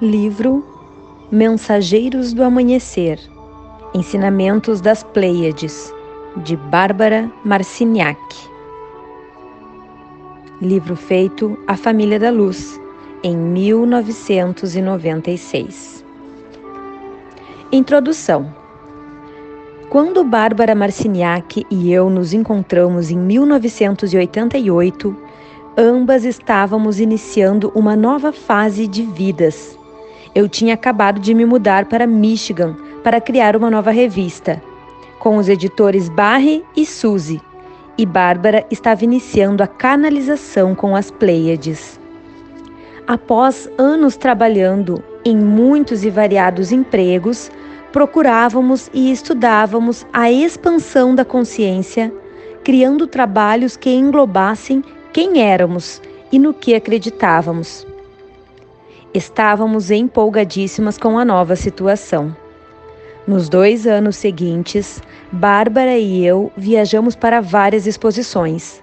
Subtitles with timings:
[0.00, 0.64] Livro
[1.28, 3.18] Mensageiros do Amanhecer
[3.92, 5.92] Ensinamentos das Pleiades,
[6.36, 8.16] de Bárbara Marciniak.
[10.62, 12.80] Livro feito à Família da Luz,
[13.24, 16.04] em 1996.
[17.72, 18.54] Introdução
[19.90, 25.16] Quando Bárbara Marciniak e eu nos encontramos em 1988,
[25.76, 29.76] ambas estávamos iniciando uma nova fase de vidas
[30.34, 34.62] eu tinha acabado de me mudar para Michigan para criar uma nova revista,
[35.18, 37.40] com os editores Barry e Suzy,
[37.96, 41.98] e Bárbara estava iniciando a canalização com as Pleiades.
[43.06, 47.50] Após anos trabalhando em muitos e variados empregos,
[47.90, 52.12] procurávamos e estudávamos a expansão da consciência,
[52.62, 57.86] criando trabalhos que englobassem quem éramos e no que acreditávamos.
[59.14, 62.36] Estávamos empolgadíssimas com a nova situação.
[63.26, 68.82] Nos dois anos seguintes, Bárbara e eu viajamos para várias exposições.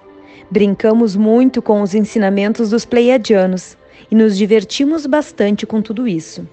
[0.50, 3.78] Brincamos muito com os ensinamentos dos pleiadianos
[4.10, 6.46] e nos divertimos bastante com tudo isso.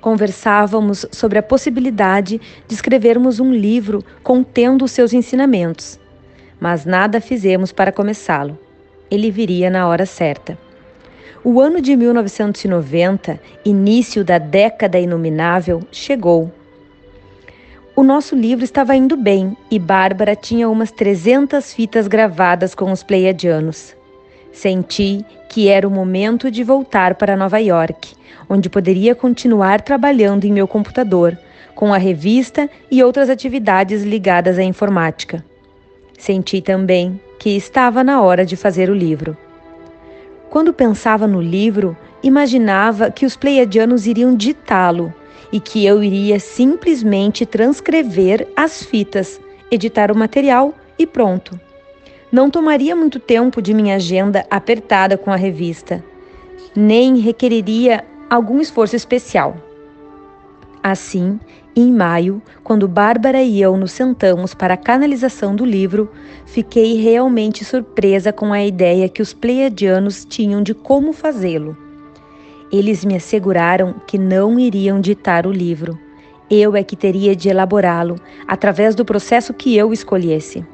[0.00, 5.98] Conversávamos sobre a possibilidade de escrevermos um livro contendo os seus ensinamentos,
[6.60, 8.56] mas nada fizemos para começá-lo.
[9.10, 10.65] Ele viria na hora certa.
[11.48, 16.50] O ano de 1990, início da década inominável, chegou.
[17.94, 23.04] O nosso livro estava indo bem e Bárbara tinha umas 300 fitas gravadas com os
[23.04, 23.94] pleiadianos.
[24.52, 28.16] Senti que era o momento de voltar para Nova York,
[28.48, 31.38] onde poderia continuar trabalhando em meu computador,
[31.76, 35.44] com a revista e outras atividades ligadas à informática.
[36.18, 39.45] Senti também que estava na hora de fazer o livro.
[40.56, 45.12] Quando pensava no livro, imaginava que os pleiadianos iriam ditá-lo
[45.52, 49.38] e que eu iria simplesmente transcrever as fitas,
[49.70, 51.60] editar o material e pronto.
[52.32, 56.02] Não tomaria muito tempo de minha agenda apertada com a revista,
[56.74, 59.58] nem requeriria algum esforço especial.
[60.88, 61.40] Assim,
[61.74, 66.08] em maio, quando Bárbara e eu nos sentamos para a canalização do livro,
[66.44, 71.76] fiquei realmente surpresa com a ideia que os pleiadianos tinham de como fazê-lo.
[72.70, 75.98] Eles me asseguraram que não iriam ditar o livro.
[76.48, 78.14] Eu é que teria de elaborá-lo
[78.46, 80.64] através do processo que eu escolhesse.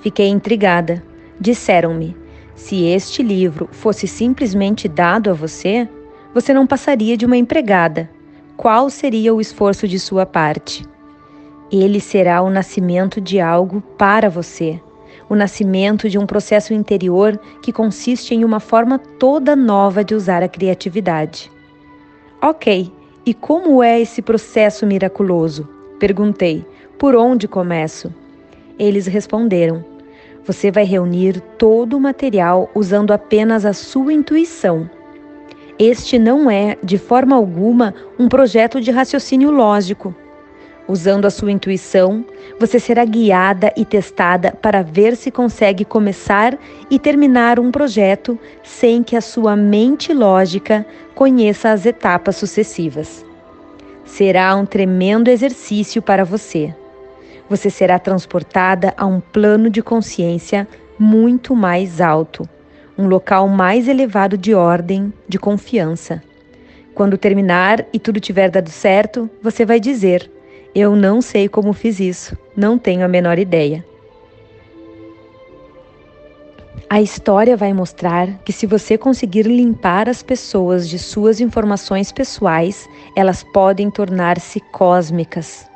[0.00, 1.02] Fiquei intrigada.
[1.40, 2.14] Disseram-me:
[2.54, 5.88] se este livro fosse simplesmente dado a você,
[6.34, 8.10] você não passaria de uma empregada
[8.58, 10.84] qual seria o esforço de sua parte?
[11.70, 14.80] Ele será o nascimento de algo para você,
[15.28, 20.42] o nascimento de um processo interior que consiste em uma forma toda nova de usar
[20.42, 21.52] a criatividade.
[22.42, 22.90] Ok,
[23.24, 25.68] e como é esse processo miraculoso?
[26.00, 26.66] Perguntei.
[26.98, 28.12] Por onde começo?
[28.76, 29.84] Eles responderam:
[30.44, 34.90] Você vai reunir todo o material usando apenas a sua intuição
[35.78, 40.12] este não é, de forma alguma, um projeto de raciocínio lógico.
[40.88, 42.24] Usando a sua intuição,
[42.58, 46.58] você será guiada e testada para ver se consegue começar
[46.90, 50.84] e terminar um projeto sem que a sua mente lógica
[51.14, 53.24] conheça as etapas sucessivas.
[54.04, 56.74] Será um tremendo exercício para você.
[57.48, 60.66] Você será transportada a um plano de consciência
[60.98, 62.48] muito mais alto
[62.98, 66.20] um local mais elevado de ordem, de confiança.
[66.94, 70.28] Quando terminar e tudo tiver dado certo, você vai dizer:
[70.74, 73.84] Eu não sei como fiz isso, não tenho a menor ideia.
[76.90, 82.88] A história vai mostrar que, se você conseguir limpar as pessoas de suas informações pessoais,
[83.14, 85.68] elas podem tornar-se cósmicas.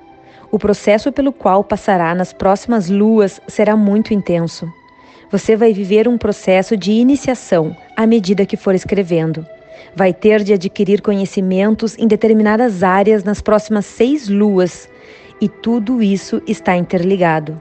[0.50, 4.72] O processo pelo qual passará nas próximas luas será muito intenso.
[5.32, 9.46] Você vai viver um processo de iniciação à medida que for escrevendo.
[9.96, 14.90] Vai ter de adquirir conhecimentos em determinadas áreas nas próximas seis luas,
[15.40, 17.58] e tudo isso está interligado.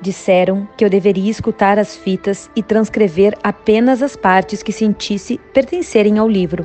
[0.00, 6.18] Disseram que eu deveria escutar as fitas e transcrever apenas as partes que sentisse pertencerem
[6.18, 6.64] ao livro.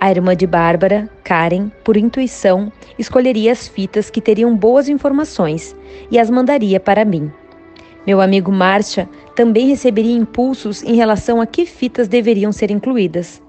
[0.00, 5.76] A irmã de Bárbara, Karen, por intuição, escolheria as fitas que teriam boas informações
[6.10, 7.30] e as mandaria para mim.
[8.06, 13.42] Meu amigo Márcia também receberia impulsos em relação a que fitas deveriam ser incluídas.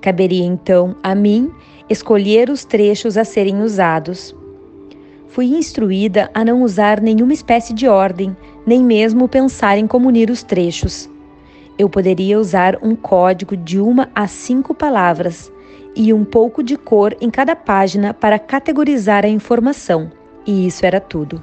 [0.00, 1.50] Caberia então a mim
[1.88, 4.34] escolher os trechos a serem usados.
[5.28, 8.36] Fui instruída a não usar nenhuma espécie de ordem,
[8.66, 11.08] nem mesmo pensar em como unir os trechos.
[11.78, 15.50] Eu poderia usar um código de uma a cinco palavras,
[15.94, 20.10] e um pouco de cor em cada página para categorizar a informação,
[20.46, 21.42] e isso era tudo.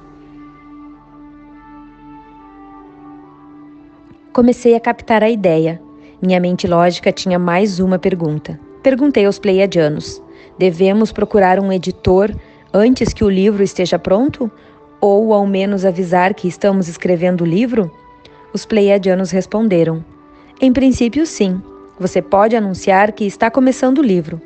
[4.36, 5.82] Comecei a captar a ideia.
[6.22, 8.60] Minha mente lógica tinha mais uma pergunta.
[8.84, 10.22] Perguntei aos pleiadianos:
[10.60, 12.36] devemos procurar um editor
[12.74, 14.52] antes que o livro esteja pronto?
[15.00, 17.90] Ou ao menos avisar que estamos escrevendo o livro?
[18.52, 20.04] Os pleiadianos responderam:
[20.60, 21.62] Em princípio, sim.
[21.98, 24.42] Você pode anunciar que está começando o livro.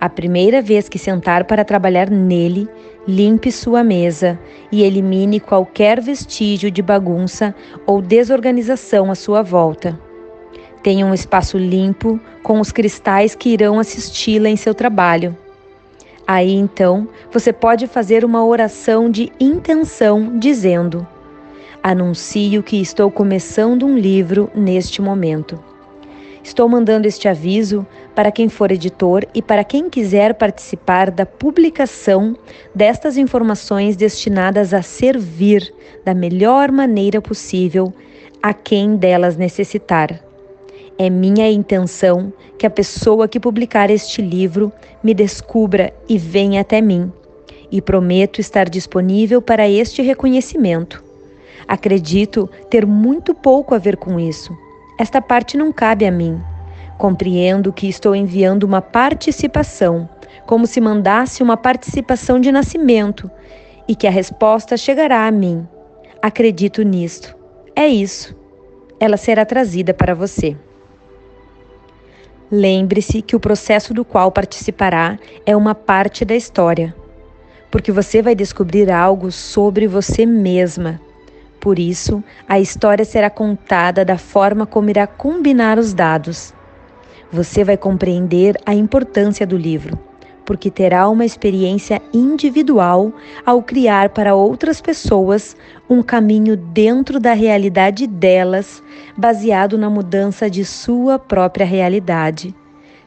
[0.00, 2.68] A primeira vez que sentar para trabalhar nele,
[3.08, 4.38] limpe sua mesa
[4.70, 7.54] e elimine qualquer vestígio de bagunça
[7.86, 9.98] ou desorganização à sua volta.
[10.82, 15.34] Tenha um espaço limpo com os cristais que irão assisti-la em seu trabalho.
[16.26, 21.06] Aí então você pode fazer uma oração de intenção dizendo:
[21.82, 25.58] Anuncio que estou começando um livro neste momento.
[26.48, 32.34] Estou mandando este aviso para quem for editor e para quem quiser participar da publicação
[32.74, 35.70] destas informações destinadas a servir
[36.06, 37.92] da melhor maneira possível
[38.42, 40.24] a quem delas necessitar.
[40.96, 44.72] É minha intenção que a pessoa que publicar este livro
[45.04, 47.12] me descubra e venha até mim,
[47.70, 51.04] e prometo estar disponível para este reconhecimento.
[51.68, 54.56] Acredito ter muito pouco a ver com isso.
[54.98, 56.42] Esta parte não cabe a mim.
[56.98, 60.08] Compreendo que estou enviando uma participação,
[60.44, 63.30] como se mandasse uma participação de nascimento,
[63.86, 65.66] e que a resposta chegará a mim.
[66.20, 67.36] Acredito nisto.
[67.76, 68.36] É isso.
[68.98, 70.56] Ela será trazida para você.
[72.50, 75.16] Lembre-se que o processo do qual participará
[75.46, 76.94] é uma parte da história,
[77.70, 81.00] porque você vai descobrir algo sobre você mesma.
[81.68, 86.54] Por isso, a história será contada da forma como irá combinar os dados.
[87.30, 89.98] Você vai compreender a importância do livro,
[90.46, 93.12] porque terá uma experiência individual
[93.44, 95.54] ao criar para outras pessoas
[95.90, 98.82] um caminho dentro da realidade delas,
[99.14, 102.54] baseado na mudança de sua própria realidade,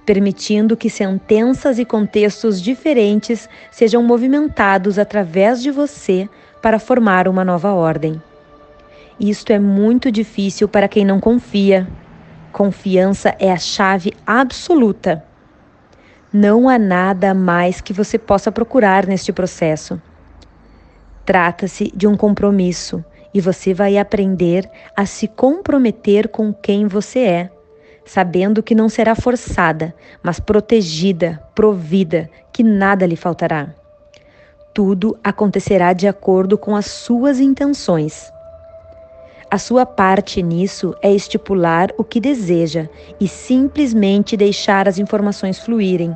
[0.05, 6.29] permitindo que sentenças e contextos diferentes sejam movimentados através de você
[6.61, 8.21] para formar uma nova ordem.
[9.19, 11.87] Isto é muito difícil para quem não confia.
[12.51, 15.23] Confiança é a chave absoluta.
[16.33, 20.01] Não há nada mais que você possa procurar neste processo.
[21.25, 23.03] Trata-se de um compromisso
[23.33, 27.51] e você vai aprender a se comprometer com quem você é,
[28.05, 29.93] sabendo que não será forçada,
[30.23, 33.69] mas protegida, provida, que nada lhe faltará.
[34.73, 38.31] Tudo acontecerá de acordo com as suas intenções.
[39.51, 42.87] A sua parte nisso é estipular o que deseja
[43.19, 46.15] e simplesmente deixar as informações fluírem.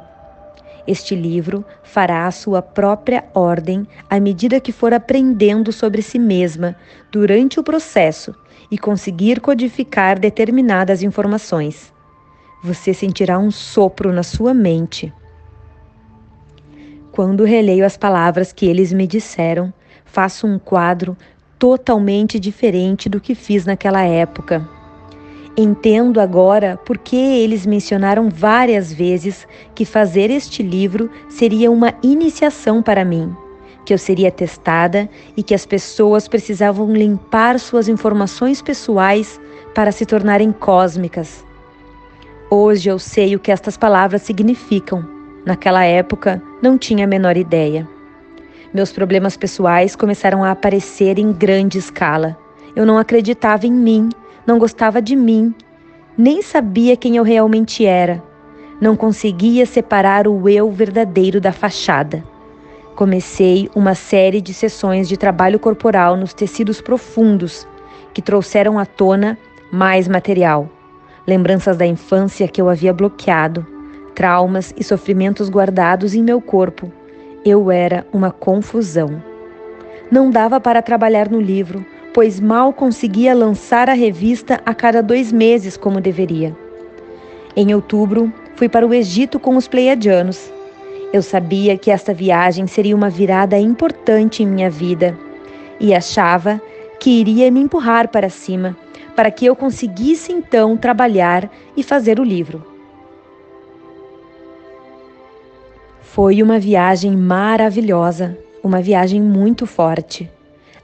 [0.87, 6.77] Este livro fará a sua própria ordem à medida que for aprendendo sobre si mesma
[7.11, 8.33] durante o processo
[8.71, 11.93] e conseguir codificar determinadas informações.
[12.63, 15.13] Você sentirá um sopro na sua mente.
[17.11, 19.73] Quando releio as palavras que eles me disseram,
[20.05, 21.17] faço um quadro
[21.57, 24.67] totalmente diferente do que fiz naquela época.
[25.57, 32.83] Entendo agora por que eles mencionaram várias vezes que fazer este livro seria uma iniciação
[32.83, 33.33] para mim,
[33.85, 39.39] que eu seria testada e que as pessoas precisavam limpar suas informações pessoais
[39.73, 41.45] para se tornarem cósmicas.
[42.51, 45.07] Hoje eu sei o que estas palavras significam.
[45.45, 47.94] Naquela época, não tinha a menor ideia.
[48.75, 52.37] Meus problemas pessoais começaram a aparecer em grande escala.
[52.75, 54.09] Eu não acreditava em mim,
[54.45, 55.55] não gostava de mim,
[56.17, 58.21] nem sabia quem eu realmente era.
[58.81, 62.21] Não conseguia separar o eu verdadeiro da fachada.
[62.97, 67.65] Comecei uma série de sessões de trabalho corporal nos tecidos profundos
[68.13, 69.37] que trouxeram à tona
[69.71, 70.69] mais material,
[71.25, 73.65] lembranças da infância que eu havia bloqueado,
[74.13, 76.91] traumas e sofrimentos guardados em meu corpo
[77.45, 79.21] eu era uma confusão.
[80.09, 85.31] Não dava para trabalhar no livro, pois mal conseguia lançar a revista a cada dois
[85.31, 86.55] meses como deveria.
[87.55, 90.51] Em outubro, fui para o Egito com os Pleiadianos.
[91.13, 95.15] Eu sabia que esta viagem seria uma virada importante em minha vida
[95.79, 96.59] e achava
[96.99, 98.75] que iria me empurrar para cima,
[99.15, 102.74] para que eu conseguisse então trabalhar e fazer o livro.
[106.15, 110.31] Foi uma viagem maravilhosa, uma viagem muito forte.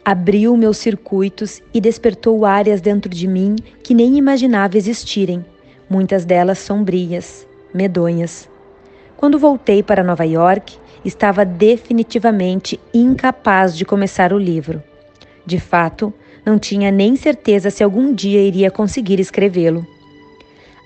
[0.03, 5.45] Abriu meus circuitos e despertou áreas dentro de mim que nem imaginava existirem,
[5.89, 8.49] muitas delas sombrias, medonhas.
[9.15, 14.83] Quando voltei para Nova York, estava definitivamente incapaz de começar o livro.
[15.45, 16.13] De fato,
[16.45, 19.87] não tinha nem certeza se algum dia iria conseguir escrevê-lo.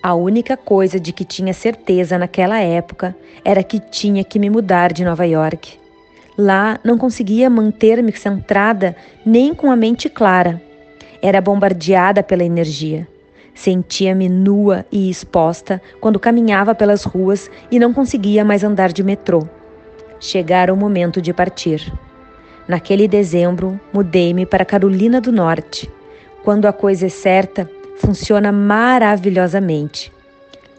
[0.06, 4.94] A única coisa de que tinha certeza naquela época era que tinha que me mudar
[4.94, 5.80] de Nova York.
[6.38, 8.96] Lá não conseguia manter-me centrada
[9.26, 10.62] nem com a mente clara.
[11.24, 13.08] Era bombardeada pela energia.
[13.56, 19.50] Sentia-me nua e exposta quando caminhava pelas ruas e não conseguia mais andar de metrô.
[20.20, 21.92] Chegara o momento de partir.
[22.68, 25.92] Naquele dezembro, mudei-me para Carolina do Norte.
[26.44, 30.12] Quando a coisa é certa, funciona maravilhosamente.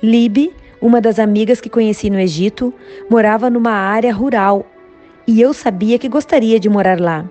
[0.03, 2.73] Libe, uma das amigas que conheci no Egito,
[3.11, 4.67] morava numa área rural
[5.27, 7.25] e eu sabia que gostaria de morar lá.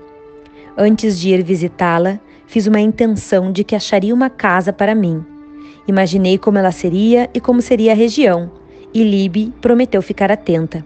[0.78, 5.24] Antes de ir visitá-la, fiz uma intenção de que acharia uma casa para mim.
[5.88, 8.52] Imaginei como ela seria e como seria a região,
[8.94, 10.84] e Libe prometeu ficar atenta.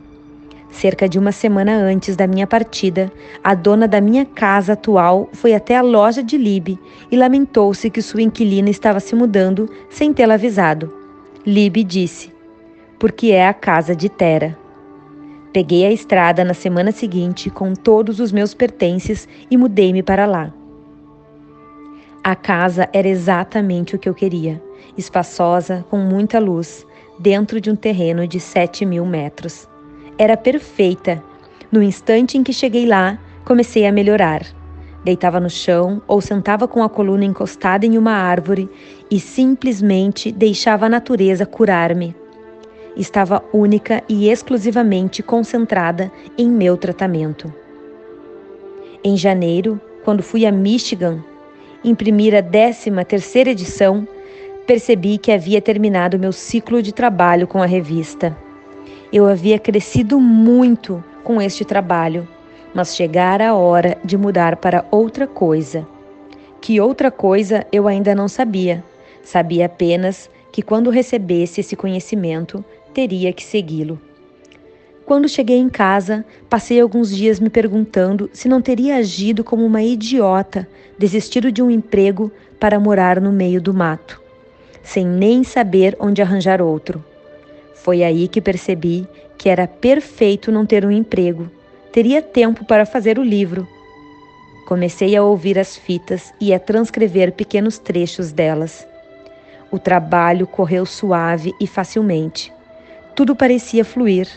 [0.72, 3.12] Cerca de uma semana antes da minha partida,
[3.44, 6.80] a dona da minha casa atual foi até a loja de Libe
[7.12, 10.94] e lamentou-se que sua inquilina estava se mudando sem tê-la avisado.
[11.46, 12.32] Libe disse:
[13.00, 14.58] Porque é a casa de Tera.
[15.52, 20.54] Peguei a estrada na semana seguinte com todos os meus pertences e mudei-me para lá.
[22.24, 24.62] A casa era exatamente o que eu queria:
[24.96, 26.86] espaçosa, com muita luz,
[27.18, 29.69] dentro de um terreno de 7 mil metros
[30.20, 31.24] era perfeita.
[31.72, 34.46] No instante em que cheguei lá, comecei a melhorar.
[35.02, 38.70] Deitava no chão ou sentava com a coluna encostada em uma árvore
[39.10, 42.14] e simplesmente deixava a natureza curar-me.
[42.98, 47.52] Estava única e exclusivamente concentrada em meu tratamento.
[49.02, 51.24] Em janeiro, quando fui a Michigan
[51.82, 54.06] imprimir a 13 terceira edição,
[54.68, 58.36] percebi que havia terminado meu ciclo de trabalho com a revista.
[59.12, 62.28] Eu havia crescido muito com este trabalho,
[62.76, 65.88] mas chegara a hora de mudar para outra coisa.
[66.62, 68.84] Que outra coisa eu ainda não sabia.
[69.24, 72.64] Sabia apenas que quando recebesse esse conhecimento,
[72.94, 74.00] teria que segui-lo.
[75.08, 79.82] Quando cheguei em casa, passei alguns dias me perguntando se não teria agido como uma
[79.82, 80.68] idiota,
[81.00, 84.22] desistido de um emprego para morar no meio do mato,
[84.84, 87.04] sem nem saber onde arranjar outro.
[87.90, 91.50] Foi aí que percebi que era perfeito não ter um emprego.
[91.92, 93.68] Teria tempo para fazer o livro.
[94.68, 98.88] Comecei a ouvir as fitas e a transcrever pequenos trechos delas.
[99.72, 102.54] O trabalho correu suave e facilmente.
[103.16, 104.28] Tudo parecia fluir.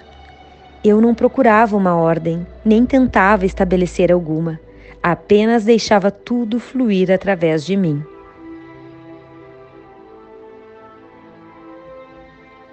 [0.82, 4.58] Eu não procurava uma ordem, nem tentava estabelecer alguma.
[5.02, 8.02] Apenas deixava tudo fluir através de mim.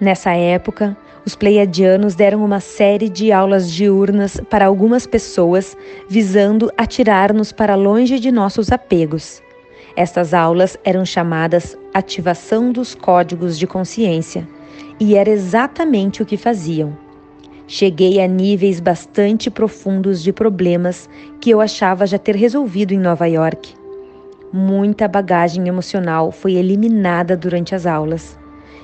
[0.00, 5.76] Nessa época, os pleiadianos deram uma série de aulas diurnas para algumas pessoas,
[6.08, 9.42] visando atirar-nos para longe de nossos apegos.
[9.94, 14.48] Estas aulas eram chamadas ativação dos códigos de consciência,
[14.98, 16.96] e era exatamente o que faziam.
[17.66, 21.10] Cheguei a níveis bastante profundos de problemas
[21.42, 23.74] que eu achava já ter resolvido em Nova York.
[24.50, 28.39] Muita bagagem emocional foi eliminada durante as aulas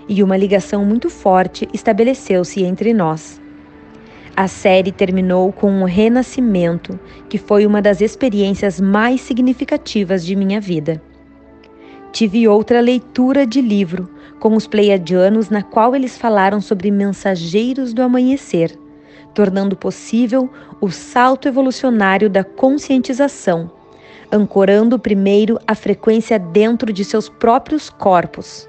[0.09, 3.41] e uma ligação muito forte estabeleceu-se entre nós.
[4.37, 6.99] A série terminou com um renascimento
[7.29, 11.03] que foi uma das experiências mais significativas de minha vida.
[12.13, 14.09] Tive outra leitura de livro
[14.39, 18.79] com os pleiadianos na qual eles falaram sobre mensageiros do amanhecer,
[19.35, 23.71] tornando possível o salto evolucionário da conscientização,
[24.31, 28.69] ancorando primeiro a frequência dentro de seus próprios corpos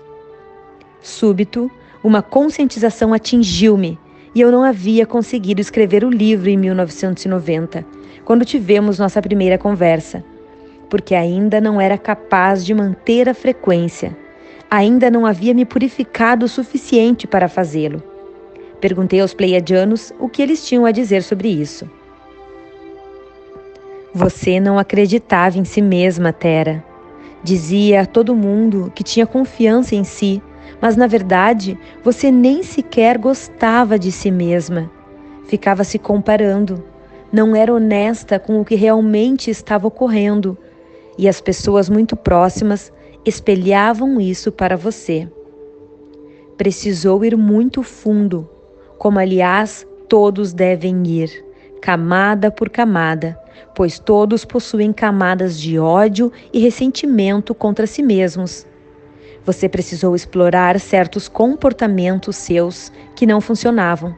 [1.08, 1.72] Súbito,
[2.04, 3.98] uma conscientização atingiu-me
[4.36, 7.84] e eu não havia conseguido escrever o livro em 1990,
[8.26, 10.24] quando tivemos nossa primeira conversa,
[10.90, 14.16] porque ainda não era capaz de manter a frequência,
[14.70, 18.04] ainda não havia me purificado o suficiente para fazê-lo.
[18.82, 21.90] Perguntei aos pleiadianos o que eles tinham a dizer sobre isso.
[24.14, 26.84] Você não acreditava em si mesma, Tera.
[27.42, 30.42] Dizia a todo mundo que tinha confiança em si,
[30.81, 34.89] mas na verdade você nem sequer gostava de si mesma.
[35.48, 36.84] Ficava se comparando,
[37.31, 40.57] não era honesta com o que realmente estava ocorrendo,
[41.17, 42.91] e as pessoas muito próximas
[43.25, 45.27] espelhavam isso para você.
[46.55, 48.50] Precisou ir muito fundo,
[48.98, 51.46] como aliás todos devem ir,
[51.81, 53.38] camada por camada,
[53.75, 58.65] pois todos possuem camadas de ódio e ressentimento contra si mesmos.
[59.48, 64.13] Você precisou explorar certos comportamentos seus que não funcionavam,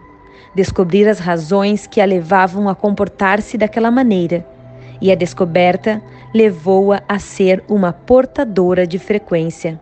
[0.55, 4.43] descobrir as razões que a levavam a comportar-se daquela maneira,
[4.99, 6.01] e a descoberta
[6.33, 9.79] levou-a a ser uma portadora de frequência.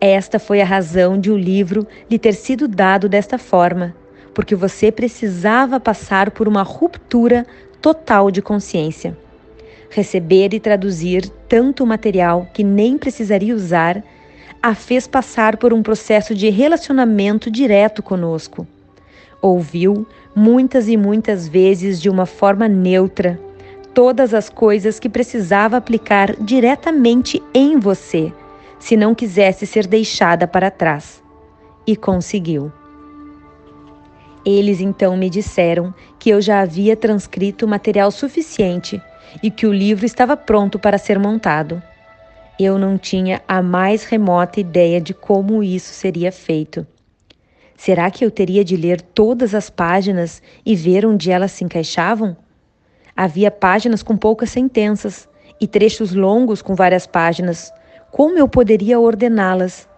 [0.00, 3.94] Esta foi a razão de o livro lhe ter sido dado desta forma,
[4.34, 7.46] porque você precisava passar por uma ruptura
[7.80, 9.16] total de consciência.
[9.88, 14.02] Receber e traduzir tanto material que nem precisaria usar
[14.62, 18.66] a fez passar por um processo de relacionamento direto conosco.
[19.40, 23.38] Ouviu muitas e muitas vezes de uma forma neutra
[23.98, 28.32] todas as coisas que precisava aplicar diretamente em você,
[28.78, 31.20] se não quisesse ser deixada para trás.
[31.84, 32.70] E conseguiu.
[34.44, 39.02] Eles então me disseram que eu já havia transcrito material suficiente
[39.42, 41.82] e que o livro estava pronto para ser montado.
[42.60, 46.84] Eu não tinha a mais remota ideia de como isso seria feito.
[47.76, 52.36] Será que eu teria de ler todas as páginas e ver onde elas se encaixavam?
[53.16, 55.28] Havia páginas com poucas sentenças
[55.60, 57.72] e trechos longos com várias páginas.
[58.10, 59.88] Como eu poderia ordená-las?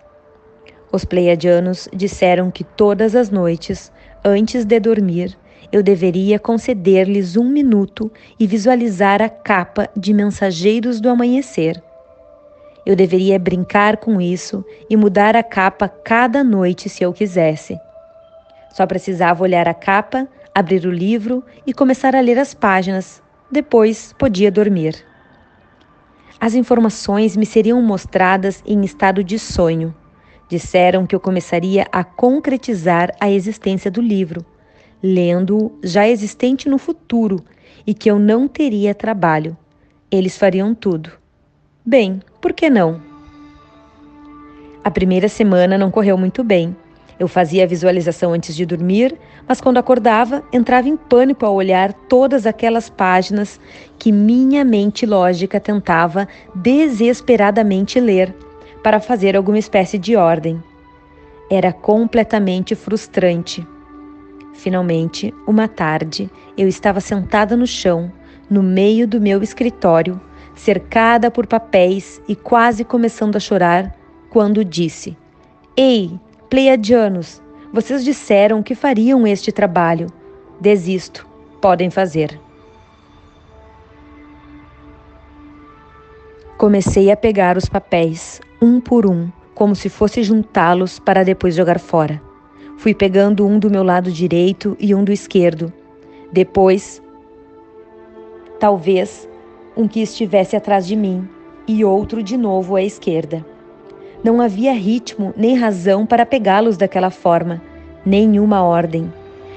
[0.93, 3.91] Os pleiadianos disseram que todas as noites,
[4.23, 5.35] antes de dormir,
[5.73, 11.83] eu deveria conceder-lhes um minuto e visualizar a capa de Mensageiros do Amanhecer.
[12.85, 17.79] Eu deveria brincar com isso e mudar a capa cada noite se eu quisesse.
[18.73, 23.23] Só precisava olhar a capa, abrir o livro e começar a ler as páginas.
[23.51, 25.05] Depois podia dormir.
[26.41, 29.95] As informações me seriam mostradas em estado de sonho.
[30.49, 34.45] Disseram que eu começaria a concretizar a existência do livro,
[35.03, 37.45] lendo-o já existente no futuro
[37.87, 39.57] e que eu não teria trabalho.
[40.11, 41.13] Eles fariam tudo.
[41.85, 43.01] Bem, por que não?
[44.83, 46.75] A primeira semana não correu muito bem.
[47.19, 49.15] Eu fazia a visualização antes de dormir,
[49.47, 53.61] mas quando acordava, entrava em pânico ao olhar todas aquelas páginas
[53.99, 58.35] que minha mente lógica tentava desesperadamente ler
[58.83, 60.63] para fazer alguma espécie de ordem.
[61.51, 63.67] Era completamente frustrante.
[64.55, 68.11] Finalmente, uma tarde, eu estava sentada no chão,
[68.49, 70.19] no meio do meu escritório,
[70.55, 73.97] cercada por papéis e quase começando a chorar,
[74.29, 75.17] quando disse:
[75.77, 77.41] Ei, Pleiadianos,
[77.73, 80.09] vocês disseram que fariam este trabalho.
[80.61, 81.27] Desisto,
[81.61, 82.39] podem fazer.
[86.59, 91.79] Comecei a pegar os papéis, um por um, como se fosse juntá-los para depois jogar
[91.79, 92.21] fora.
[92.77, 95.73] Fui pegando um do meu lado direito e um do esquerdo.
[96.33, 97.03] Depois,
[98.59, 99.29] talvez,
[99.81, 101.27] um que estivesse atrás de mim
[101.67, 103.45] e outro de novo à esquerda.
[104.23, 107.63] Não havia ritmo nem razão para pegá-los daquela forma,
[108.05, 109.11] nenhuma ordem.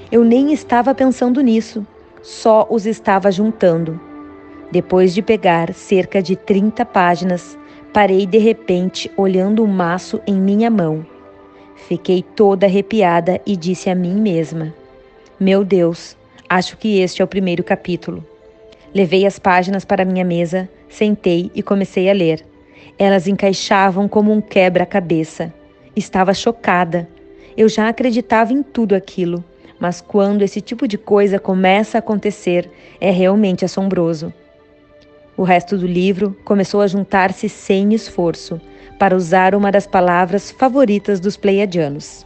[0.10, 1.86] Eu nem estava pensando nisso,
[2.22, 4.00] só os estava juntando.
[4.72, 7.58] Depois de pegar cerca de 30 páginas,
[7.92, 11.06] parei de repente olhando o maço em minha mão.
[11.76, 14.74] Fiquei toda arrepiada e disse a mim mesma:
[15.38, 16.16] Meu Deus,
[16.48, 18.24] acho que este é o primeiro capítulo.
[18.94, 22.46] Levei as páginas para minha mesa, sentei e comecei a ler.
[22.98, 25.52] Elas encaixavam como um quebra-cabeça.
[25.96, 27.10] Estava chocada.
[27.58, 29.44] Eu já acreditava em tudo aquilo,
[29.80, 32.70] mas quando esse tipo de coisa começa a acontecer,
[33.02, 34.32] é realmente assombroso.
[35.36, 38.62] O resto do livro começou a juntar-se sem esforço,
[39.00, 42.26] para usar uma das palavras favoritas dos pleiadianos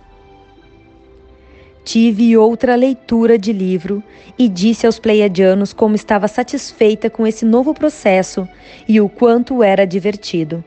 [1.88, 4.04] tive outra leitura de livro
[4.38, 8.45] e disse aos pleiadianos como estava satisfeita com esse novo processo
[8.86, 10.62] e o quanto era divertido.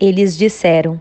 [0.00, 1.00] Eles disseram: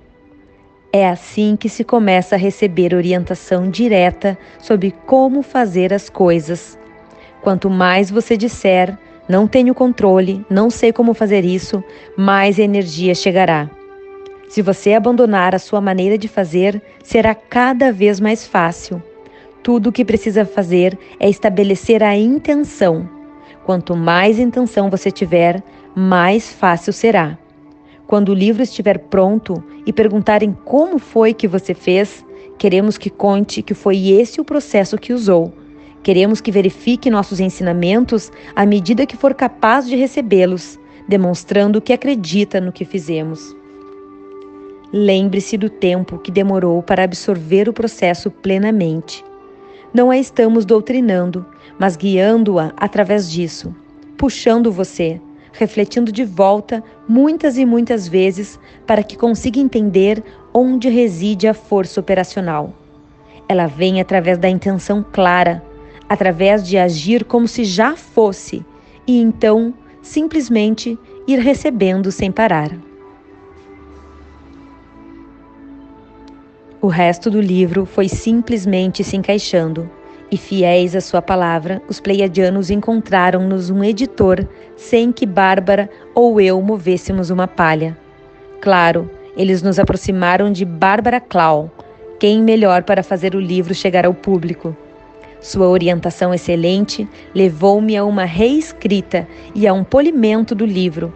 [0.94, 6.78] É assim que se começa a receber orientação direta sobre como fazer as coisas.
[7.42, 8.96] Quanto mais você disser,
[9.28, 11.84] não tenho controle, não sei como fazer isso,
[12.16, 13.68] mais energia chegará.
[14.48, 19.02] Se você abandonar a sua maneira de fazer, será cada vez mais fácil.
[19.64, 23.08] Tudo o que precisa fazer é estabelecer a intenção.
[23.64, 25.64] Quanto mais intenção você tiver,
[25.96, 27.38] mais fácil será.
[28.08, 32.26] Quando o livro estiver pronto e perguntarem como foi que você fez,
[32.58, 35.54] queremos que conte que foi esse o processo que usou.
[36.02, 42.60] Queremos que verifique nossos ensinamentos à medida que for capaz de recebê-los, demonstrando que acredita
[42.60, 43.56] no que fizemos.
[44.92, 49.24] Lembre-se do tempo que demorou para absorver o processo plenamente.
[49.94, 51.46] Não a estamos doutrinando,
[51.78, 53.76] mas guiando-a através disso,
[54.18, 55.20] puxando você,
[55.52, 60.24] refletindo de volta muitas e muitas vezes para que consiga entender
[60.54, 62.74] onde reside a força operacional.
[63.50, 65.62] Ela vem através da intenção clara,
[66.08, 68.66] através de agir como se já fosse
[69.06, 72.72] e então simplesmente ir recebendo sem parar.
[76.82, 79.88] O resto do livro foi simplesmente se encaixando,
[80.32, 86.60] e fiéis à sua palavra, os pleiadianos encontraram-nos um editor sem que Bárbara ou eu
[86.60, 87.96] movêssemos uma palha.
[88.60, 91.70] Claro, eles nos aproximaram de Bárbara Clau,
[92.20, 94.76] quem melhor para fazer o livro chegar ao público.
[95.40, 101.14] Sua orientação excelente levou-me a uma reescrita e a um polimento do livro,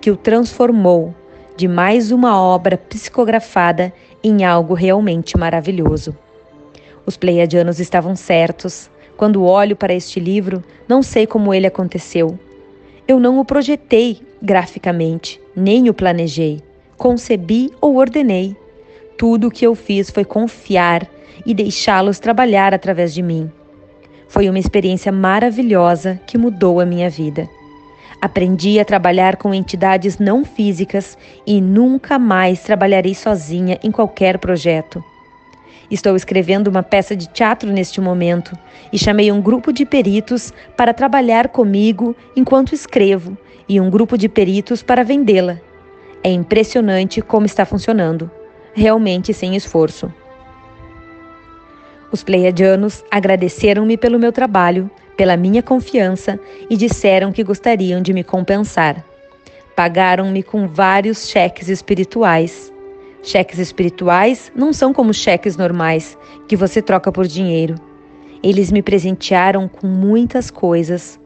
[0.00, 1.12] que o transformou
[1.58, 3.92] de mais uma obra psicografada
[4.22, 6.16] em algo realmente maravilhoso.
[7.04, 8.88] Os pleiadianos estavam certos.
[9.16, 12.38] Quando olho para este livro, não sei como ele aconteceu.
[13.08, 16.62] Eu não o projetei graficamente, nem o planejei,
[16.96, 18.56] concebi ou ordenei.
[19.16, 21.10] Tudo o que eu fiz foi confiar
[21.44, 23.50] e deixá-los trabalhar através de mim.
[24.28, 27.50] Foi uma experiência maravilhosa que mudou a minha vida.
[28.20, 35.02] Aprendi a trabalhar com entidades não físicas e nunca mais trabalharei sozinha em qualquer projeto.
[35.88, 38.58] Estou escrevendo uma peça de teatro neste momento
[38.92, 44.28] e chamei um grupo de peritos para trabalhar comigo enquanto escrevo e um grupo de
[44.28, 45.58] peritos para vendê-la.
[46.22, 48.28] É impressionante como está funcionando,
[48.74, 50.12] realmente sem esforço.
[52.10, 56.38] Os pleiadianos agradeceram-me pelo meu trabalho, pela minha confiança
[56.70, 59.04] e disseram que gostariam de me compensar.
[59.74, 62.72] Pagaram-me com vários cheques espirituais.
[63.20, 67.74] Cheques espirituais não são como cheques normais que você troca por dinheiro.
[68.44, 71.18] Eles me presentearam com muitas coisas.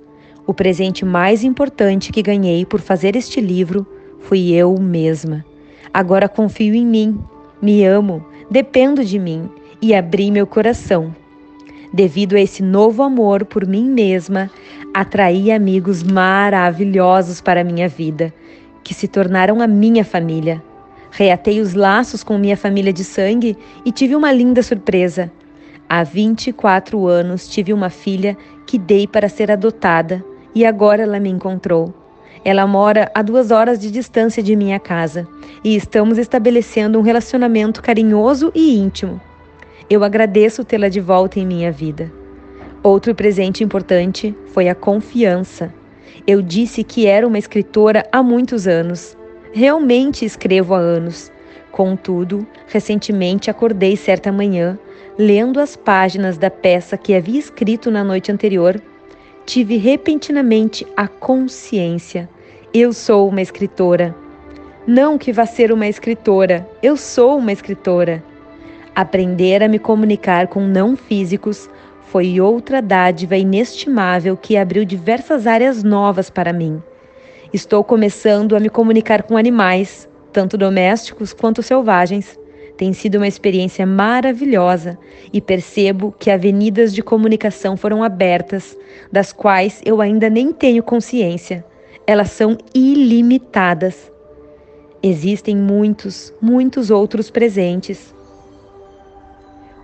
[0.46, 3.86] O presente mais importante que ganhei por fazer este livro
[4.20, 5.44] fui eu mesma.
[5.92, 7.22] Agora confio em mim,
[7.60, 9.50] me amo, dependo de mim
[9.82, 11.14] e abri meu coração.
[11.92, 14.50] Devido a esse novo amor por mim mesma,
[14.94, 18.32] atraí amigos maravilhosos para minha vida,
[18.82, 20.62] que se tornaram a minha família.
[21.10, 25.30] Reatei os laços com minha família de sangue e tive uma linda surpresa.
[25.86, 30.24] Há 24 anos tive uma filha que dei para ser adotada
[30.54, 31.92] e agora ela me encontrou.
[32.42, 35.28] Ela mora a duas horas de distância de minha casa
[35.62, 39.20] e estamos estabelecendo um relacionamento carinhoso e íntimo.
[39.92, 42.10] Eu agradeço tê-la de volta em minha vida.
[42.82, 45.70] Outro presente importante foi a confiança.
[46.26, 49.14] Eu disse que era uma escritora há muitos anos.
[49.52, 51.30] Realmente escrevo há anos.
[51.70, 54.78] Contudo, recentemente acordei certa manhã,
[55.18, 58.80] lendo as páginas da peça que havia escrito na noite anterior,
[59.44, 62.30] tive repentinamente a consciência.
[62.72, 64.16] Eu sou uma escritora.
[64.86, 68.31] Não que vá ser uma escritora, eu sou uma escritora.
[68.94, 71.68] Aprender a me comunicar com não físicos
[72.02, 76.82] foi outra dádiva inestimável que abriu diversas áreas novas para mim.
[77.54, 82.38] Estou começando a me comunicar com animais, tanto domésticos quanto selvagens.
[82.76, 84.98] Tem sido uma experiência maravilhosa
[85.32, 88.76] e percebo que avenidas de comunicação foram abertas,
[89.10, 91.64] das quais eu ainda nem tenho consciência.
[92.06, 94.12] Elas são ilimitadas.
[95.02, 98.14] Existem muitos, muitos outros presentes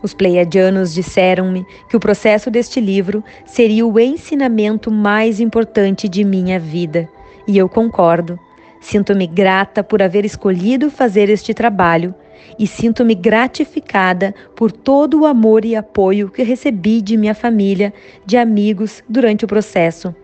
[0.02, 6.58] os pleiadianos disseram-me que o processo deste livro seria o ensinamento mais importante de minha
[6.58, 7.08] vida,
[7.46, 8.38] e eu concordo.
[8.80, 12.14] Sinto-me grata por haver escolhido fazer este trabalho
[12.58, 17.92] e sinto-me gratificada por todo o amor e apoio que recebi de minha família,
[18.24, 20.14] de amigos durante o processo.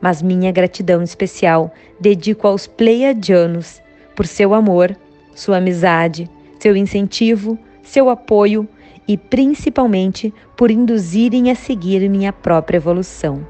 [0.00, 3.80] Mas minha gratidão especial dedico aos pleiadianos
[4.14, 4.96] por seu amor,
[5.34, 8.68] sua amizade, seu incentivo, seu apoio
[9.06, 13.46] e principalmente por induzirem a seguir minha própria evolução.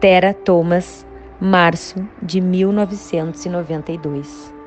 [0.00, 1.04] Tera Thomas,
[1.40, 4.59] março de 1992.